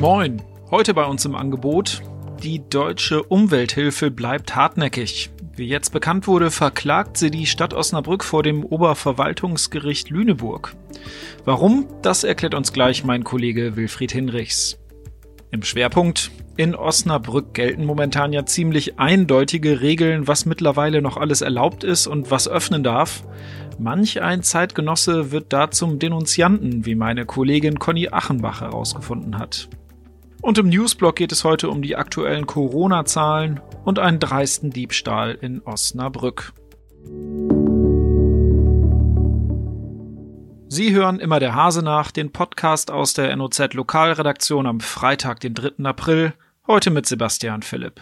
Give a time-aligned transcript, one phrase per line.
[0.00, 0.40] Moin,
[0.70, 2.02] heute bei uns im Angebot.
[2.40, 5.30] Die deutsche Umwelthilfe bleibt hartnäckig.
[5.56, 10.76] Wie jetzt bekannt wurde, verklagt sie die Stadt Osnabrück vor dem Oberverwaltungsgericht Lüneburg.
[11.44, 11.88] Warum?
[12.00, 14.78] Das erklärt uns gleich mein Kollege Wilfried Hinrichs.
[15.50, 21.82] Im Schwerpunkt in Osnabrück gelten momentan ja ziemlich eindeutige Regeln, was mittlerweile noch alles erlaubt
[21.82, 23.24] ist und was öffnen darf.
[23.80, 29.68] Manch ein Zeitgenosse wird da zum Denunzianten, wie meine Kollegin Conny Achenbach herausgefunden hat.
[30.40, 35.62] Und im Newsblog geht es heute um die aktuellen Corona-Zahlen und einen dreisten Diebstahl in
[35.62, 36.52] Osnabrück.
[40.70, 45.54] Sie hören immer der Hase nach, den Podcast aus der NOZ Lokalredaktion am Freitag, den
[45.54, 45.84] 3.
[45.84, 46.34] April,
[46.66, 48.00] heute mit Sebastian Philipp.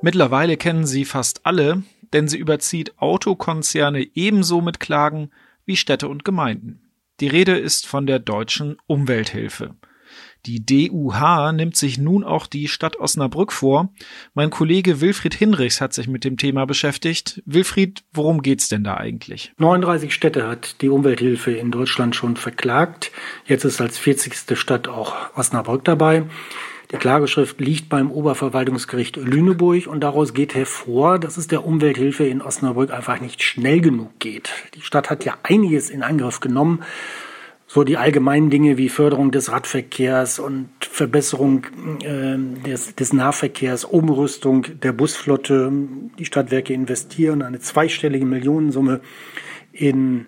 [0.00, 1.82] Mittlerweile kennen sie fast alle,
[2.12, 5.30] denn sie überzieht Autokonzerne ebenso mit Klagen
[5.64, 6.83] wie Städte und Gemeinden.
[7.20, 9.76] Die Rede ist von der deutschen Umwelthilfe.
[10.46, 13.92] Die DUH nimmt sich nun auch die Stadt Osnabrück vor.
[14.34, 17.42] Mein Kollege Wilfried Hinrichs hat sich mit dem Thema beschäftigt.
[17.46, 19.52] Wilfried, worum geht's denn da eigentlich?
[19.58, 23.10] 39 Städte hat die Umwelthilfe in Deutschland schon verklagt.
[23.46, 24.58] Jetzt ist als 40.
[24.58, 26.24] Stadt auch Osnabrück dabei.
[26.94, 32.40] Die Klageschrift liegt beim Oberverwaltungsgericht Lüneburg und daraus geht hervor, dass es der Umwelthilfe in
[32.40, 34.50] Osnabrück einfach nicht schnell genug geht.
[34.76, 36.84] Die Stadt hat ja einiges in Angriff genommen.
[37.66, 41.64] So die allgemeinen Dinge wie Förderung des Radverkehrs und Verbesserung
[42.04, 45.72] äh, des, des Nahverkehrs, Umrüstung der Busflotte.
[46.16, 49.00] Die Stadtwerke investieren eine zweistellige Millionensumme
[49.72, 50.26] in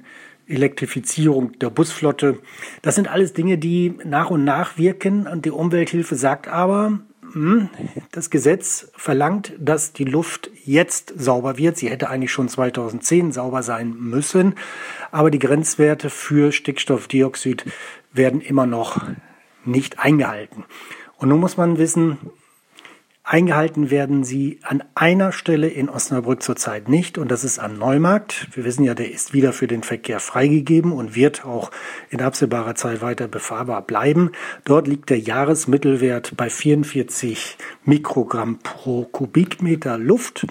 [0.48, 2.38] Elektrifizierung der Busflotte.
[2.82, 5.26] Das sind alles Dinge, die nach und nach wirken.
[5.26, 7.00] Und die Umwelthilfe sagt aber,
[7.32, 7.68] hm,
[8.12, 11.76] das Gesetz verlangt, dass die Luft jetzt sauber wird.
[11.76, 14.54] Sie hätte eigentlich schon 2010 sauber sein müssen.
[15.10, 17.64] Aber die Grenzwerte für Stickstoffdioxid
[18.12, 19.02] werden immer noch
[19.64, 20.64] nicht eingehalten.
[21.18, 22.18] Und nun muss man wissen,
[23.28, 28.46] Eingehalten werden sie an einer Stelle in Osnabrück zurzeit nicht und das ist am Neumarkt.
[28.54, 31.72] Wir wissen ja, der ist wieder für den Verkehr freigegeben und wird auch
[32.08, 34.30] in absehbarer Zeit weiter befahrbar bleiben.
[34.64, 40.46] Dort liegt der Jahresmittelwert bei 44 Mikrogramm pro Kubikmeter Luft.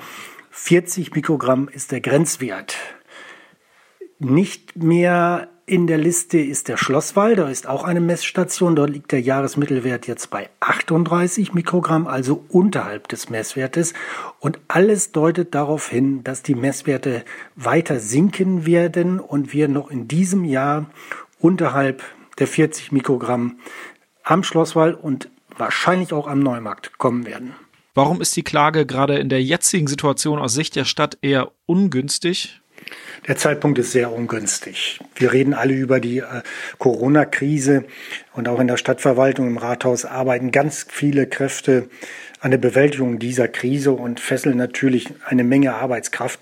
[0.52, 2.76] 40 Mikrogramm ist der Grenzwert.
[4.20, 8.76] Nicht mehr in der Liste ist der Schlosswall, da ist auch eine Messstation.
[8.76, 13.94] Dort liegt der Jahresmittelwert jetzt bei 38 Mikrogramm, also unterhalb des Messwertes.
[14.40, 17.26] Und alles deutet darauf hin, dass die Messwerte
[17.56, 20.86] weiter sinken werden und wir noch in diesem Jahr
[21.40, 22.04] unterhalb
[22.38, 23.58] der 40 Mikrogramm
[24.24, 27.54] am Schlosswall und wahrscheinlich auch am Neumarkt kommen werden.
[27.96, 32.62] Warum ist die Klage gerade in der jetzigen Situation aus Sicht der Stadt eher ungünstig?
[33.28, 35.00] Der Zeitpunkt ist sehr ungünstig.
[35.16, 36.44] Wir reden alle über die äh,
[36.78, 37.86] Corona-Krise
[38.34, 41.90] und auch in der Stadtverwaltung im Rathaus arbeiten ganz viele Kräfte
[42.40, 46.40] an der Bewältigung dieser Krise und fesseln natürlich eine Menge Arbeitskraft.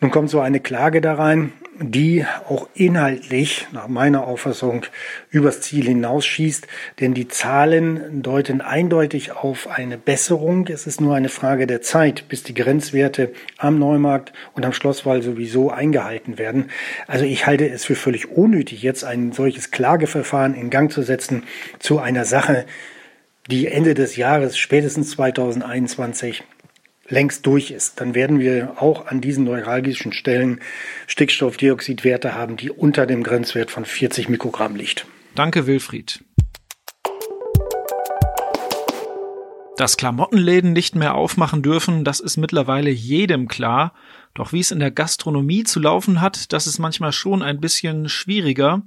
[0.00, 4.84] Nun kommt so eine Klage da rein, die auch inhaltlich nach meiner Auffassung
[5.30, 6.66] übers Ziel hinausschießt,
[7.00, 10.66] denn die Zahlen deuten eindeutig auf eine Besserung.
[10.66, 15.22] Es ist nur eine Frage der Zeit, bis die Grenzwerte am Neumarkt und am Schlosswall
[15.22, 16.70] sowieso eingehalten werden.
[17.06, 21.44] Also ich halte es für völlig unnötig, jetzt ein solches Klageverfahren in Gang zu setzen
[21.78, 22.66] zu einer Sache,
[23.50, 26.44] die Ende des Jahres, spätestens 2021,
[27.10, 30.60] längst durch ist, dann werden wir auch an diesen neuralgischen Stellen
[31.06, 35.06] Stickstoffdioxidwerte haben, die unter dem Grenzwert von 40 Mikrogramm liegt.
[35.34, 36.20] Danke, Wilfried.
[39.80, 43.94] Dass Klamottenläden nicht mehr aufmachen dürfen, das ist mittlerweile jedem klar.
[44.34, 48.10] Doch wie es in der Gastronomie zu laufen hat, das ist manchmal schon ein bisschen
[48.10, 48.82] schwieriger.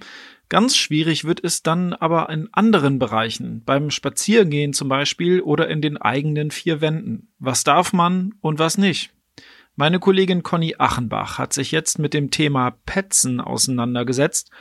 [0.49, 5.81] Ganz schwierig wird es dann aber in anderen Bereichen, beim Spaziergehen zum Beispiel oder in
[5.81, 7.33] den eigenen vier Wänden.
[7.39, 9.15] Was darf man und was nicht?
[9.75, 14.51] Meine Kollegin Conny Achenbach hat sich jetzt mit dem Thema Petzen auseinandergesetzt.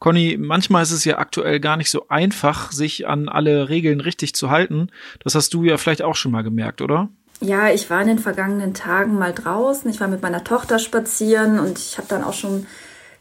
[0.00, 4.34] Conny, manchmal ist es ja aktuell gar nicht so einfach, sich an alle Regeln richtig
[4.34, 4.88] zu halten.
[5.22, 7.10] Das hast du ja vielleicht auch schon mal gemerkt, oder?
[7.42, 9.90] Ja, ich war in den vergangenen Tagen mal draußen.
[9.90, 12.66] Ich war mit meiner Tochter spazieren und ich habe dann auch schon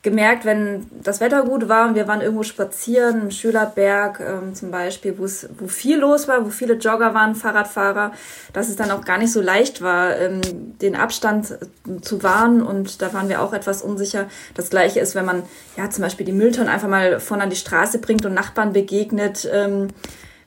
[0.01, 4.72] gemerkt, wenn das Wetter gut war und wir waren irgendwo spazieren, im Schülerberg ähm, zum
[4.72, 8.13] Beispiel, wo viel los war, wo viele Jogger waren, Fahrradfahrer,
[8.54, 10.40] dass es dann auch gar nicht so leicht war, ähm,
[10.81, 14.30] den Abstand äh, zu wahren und da waren wir auch etwas unsicher.
[14.54, 15.44] Das gleiche ist, wenn man
[15.75, 19.50] ja zum Beispiel die Mülltonnen einfach mal vorne an die Straße bringt und Nachbarn begegnet.
[19.51, 19.90] Ähm,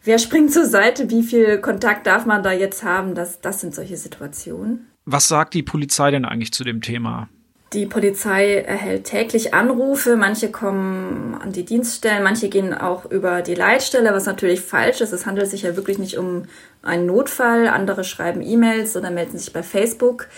[0.02, 1.10] wer springt zur Seite?
[1.10, 3.14] Wie viel Kontakt darf man da jetzt haben?
[3.14, 4.88] Das, das sind solche Situationen.
[5.04, 7.28] Was sagt die Polizei denn eigentlich zu dem Thema?
[7.72, 13.54] Die Polizei erhält täglich Anrufe, manche kommen an die Dienststellen, manche gehen auch über die
[13.54, 15.12] Leitstelle, was natürlich falsch ist.
[15.12, 16.42] Es handelt sich ja wirklich nicht um
[16.82, 17.68] einen Notfall.
[17.68, 20.28] Andere schreiben E-Mails oder melden sich bei Facebook.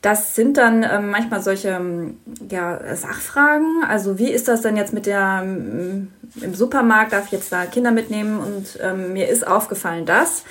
[0.00, 2.16] Das sind dann ähm, manchmal solche ähm,
[2.50, 3.84] ja, Sachfragen.
[3.86, 6.08] Also wie ist das denn jetzt mit der ähm,
[6.40, 10.44] im Supermarkt darf ich jetzt da Kinder mitnehmen und ähm, mir ist aufgefallen, dass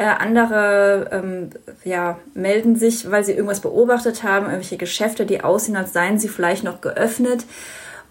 [0.00, 1.50] äh, andere ähm,
[1.84, 6.28] ja, melden sich, weil sie irgendwas beobachtet haben, irgendwelche Geschäfte, die aussehen, als seien sie
[6.28, 7.44] vielleicht noch geöffnet.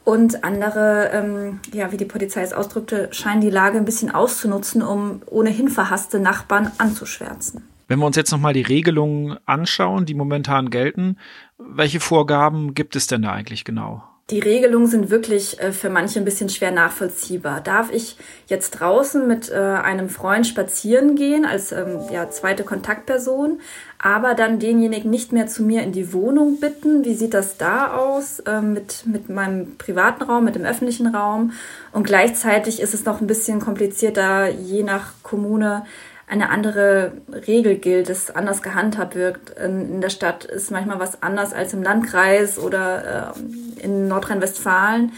[0.03, 4.83] Und andere, ähm, ja, wie die Polizei es ausdrückte, scheinen die Lage ein bisschen auszunutzen,
[4.83, 7.68] um ohnehin verhasste Nachbarn anzuschwärzen.
[7.88, 11.18] Wenn wir uns jetzt nochmal die Regelungen anschauen, die momentan gelten,
[11.57, 14.03] welche Vorgaben gibt es denn da eigentlich genau?
[14.30, 17.62] Die Regelungen sind wirklich äh, für manche ein bisschen schwer nachvollziehbar.
[17.62, 18.16] Darf ich
[18.46, 23.60] jetzt draußen mit äh, einem Freund spazieren gehen als ähm, ja, zweite Kontaktperson,
[23.98, 27.06] aber dann denjenigen nicht mehr zu mir in die Wohnung bitten?
[27.06, 31.54] Wie sieht das da aus äh, mit, mit meinem privaten Raum, mit dem öffentlichen Raum?
[31.92, 35.86] Und gleichzeitig ist es noch ein bisschen komplizierter, je nach Kommune
[36.30, 37.14] eine andere
[37.48, 39.50] Regel gilt, es anders gehandhabt wird.
[39.52, 45.14] In, der Stadt ist manchmal was anders als im Landkreis oder äh, in Nordrhein-Westfalen.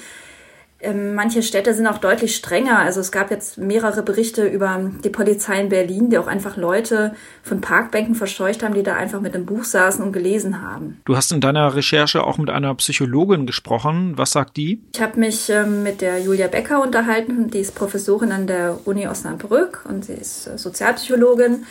[0.84, 2.80] Ähm, manche Städte sind auch deutlich strenger.
[2.80, 7.14] Also es gab jetzt mehrere Berichte über die Polizei in Berlin, die auch einfach Leute
[7.44, 11.00] von Parkbänken verscheucht haben, die da einfach mit einem Buch saßen und gelesen haben.
[11.06, 14.14] Du hast in deiner Recherche auch mit einer Psychologin gesprochen.
[14.16, 14.82] Was sagt die?
[14.94, 17.50] Ich habe mich ähm, mit der Julia Becker unterhalten.
[17.52, 21.66] Die ist Professorin an der Uni Osnabrück und sie ist äh, Sozialpsychologin.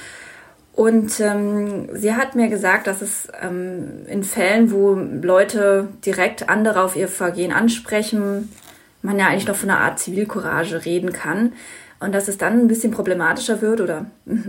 [0.73, 6.83] Und ähm, sie hat mir gesagt, dass es ähm, in Fällen, wo Leute direkt andere
[6.83, 8.49] auf ihr Vergehen ansprechen,
[9.03, 11.53] man ja eigentlich noch von einer Art Zivilcourage reden kann.
[12.01, 14.07] Und dass es dann ein bisschen problematischer wird oder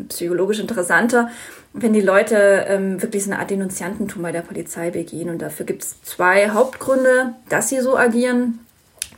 [0.07, 1.29] psychologisch interessanter,
[1.73, 5.29] wenn die Leute ähm, wirklich so eine Art Denunziantentum bei der Polizei begehen.
[5.29, 8.59] Und dafür gibt es zwei Hauptgründe, dass sie so agieren.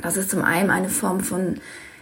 [0.01, 1.59] Das ist zum einen eine Form von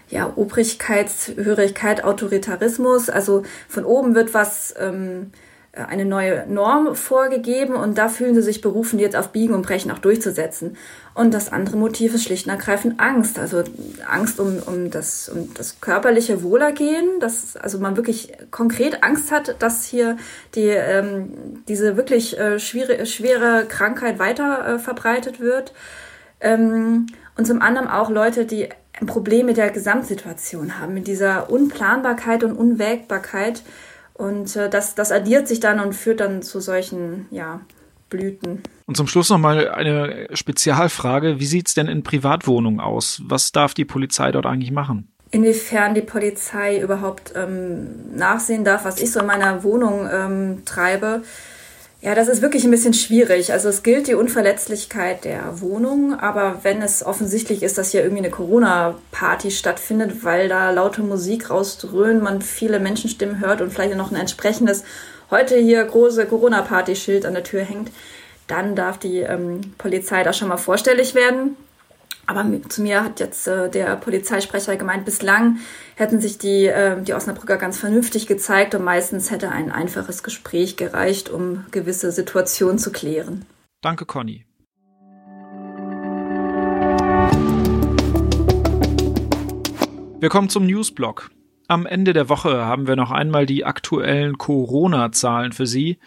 [0.09, 3.09] ja, Obrigkeitshörigkeit, Autoritarismus.
[3.09, 8.41] Also von oben wird was ähm, äh, eine neue Norm vorgegeben und da fühlen sie
[8.41, 10.75] sich berufen, die jetzt auf Biegen und Brechen auch durchzusetzen.
[11.13, 13.39] Und das andere Motiv ist schlicht und ergreifend Angst.
[13.39, 13.63] Also
[14.06, 19.56] Angst um, um, das, um das körperliche Wohlergehen, dass also man wirklich konkret Angst hat,
[19.59, 20.18] dass hier
[20.56, 25.74] die, ähm, diese wirklich äh, schwere, schwere Krankheit weiter äh, verbreitet wird.
[26.41, 27.07] Ähm,
[27.38, 28.67] und zum anderen auch Leute, die
[29.00, 33.63] ein Problem mit der Gesamtsituation haben, mit dieser Unplanbarkeit und Unwägbarkeit
[34.13, 37.61] und äh, das, das addiert sich dann und führt dann zu solchen, ja,
[38.09, 38.61] Blüten.
[38.85, 41.39] Und zum Schluss nochmal eine Spezialfrage.
[41.39, 43.21] Wie sieht es denn in Privatwohnungen aus?
[43.25, 45.11] Was darf die Polizei dort eigentlich machen?
[45.31, 51.23] Inwiefern die Polizei überhaupt ähm, nachsehen darf, was ich so in meiner Wohnung ähm, treibe,
[52.01, 53.53] ja, das ist wirklich ein bisschen schwierig.
[53.53, 58.24] Also es gilt die Unverletzlichkeit der Wohnung, aber wenn es offensichtlich ist, dass hier irgendwie
[58.24, 64.09] eine Corona-Party stattfindet, weil da laute Musik rausdröhnt, man viele Menschenstimmen hört und vielleicht noch
[64.09, 64.83] ein entsprechendes
[65.30, 67.92] heute hier große Corona-Party-Schild an der Tür hängt,
[68.48, 71.56] dann darf die ähm, Polizei da schon mal vorstellig werden.
[72.31, 75.57] Aber zu mir hat jetzt äh, der Polizeisprecher gemeint, bislang
[75.95, 80.77] hätten sich die, äh, die Osnabrücker ganz vernünftig gezeigt und meistens hätte ein einfaches Gespräch
[80.77, 83.45] gereicht, um gewisse Situationen zu klären.
[83.81, 84.45] Danke, Conny.
[90.21, 91.31] Wir kommen zum Newsblock.
[91.67, 96.00] Am Ende der Woche haben wir noch einmal die aktuellen Corona-Zahlen für Sie.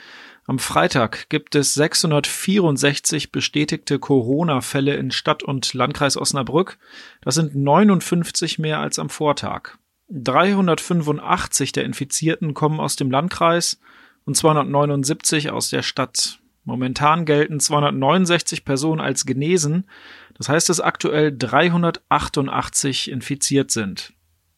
[0.46, 6.76] Am Freitag gibt es 664 bestätigte Corona-Fälle in Stadt und Landkreis Osnabrück.
[7.22, 9.78] Das sind 59 mehr als am Vortag.
[10.10, 13.80] 385 der Infizierten kommen aus dem Landkreis
[14.26, 16.40] und 279 aus der Stadt.
[16.64, 19.88] Momentan gelten 269 Personen als genesen.
[20.34, 24.12] Das heißt, dass aktuell 388 infiziert sind.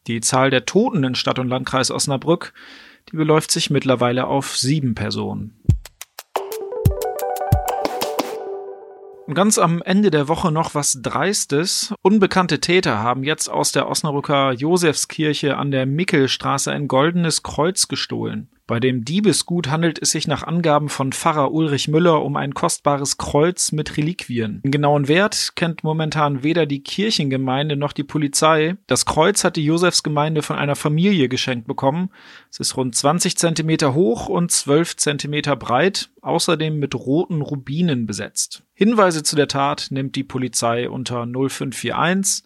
[0.07, 2.53] Die Zahl der Toten in Stadt und Landkreis Osnabrück,
[3.11, 5.61] die beläuft sich mittlerweile auf sieben Personen.
[9.27, 11.93] Und ganz am Ende der Woche noch was Dreistes.
[12.01, 18.47] Unbekannte Täter haben jetzt aus der Osnabrücker Josefskirche an der Mickelstraße ein goldenes Kreuz gestohlen.
[18.67, 23.17] Bei dem Diebesgut handelt es sich nach Angaben von Pfarrer Ulrich Müller um ein kostbares
[23.17, 24.61] Kreuz mit Reliquien.
[24.61, 28.75] Den genauen Wert kennt momentan weder die Kirchengemeinde noch die Polizei.
[28.85, 32.09] Das Kreuz hat die Josefsgemeinde von einer Familie geschenkt bekommen.
[32.51, 38.63] Es ist rund 20 Zentimeter hoch und 12 Zentimeter breit, außerdem mit roten Rubinen besetzt.
[38.73, 42.43] Hinweise zu der Tat nimmt die Polizei unter 0541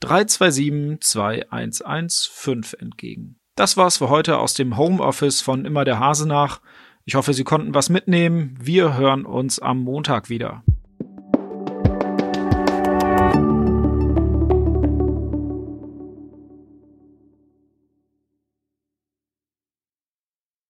[0.00, 3.39] 327 2115 entgegen.
[3.60, 6.62] Das war's für heute aus dem Homeoffice von Immer der Hase nach.
[7.04, 8.56] Ich hoffe, Sie konnten was mitnehmen.
[8.58, 10.62] Wir hören uns am Montag wieder.